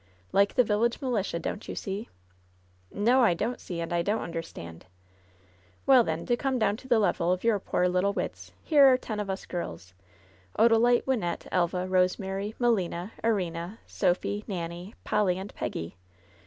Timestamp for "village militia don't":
0.63-1.67